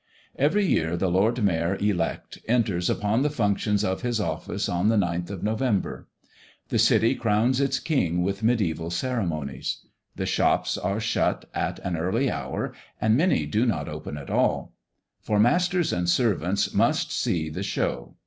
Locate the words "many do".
13.15-13.63